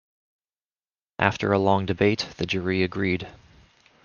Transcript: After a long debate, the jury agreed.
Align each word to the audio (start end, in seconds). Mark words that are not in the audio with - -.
After 1.19 1.51
a 1.51 1.59
long 1.59 1.85
debate, 1.85 2.25
the 2.37 2.47
jury 2.47 2.81
agreed. 2.81 3.27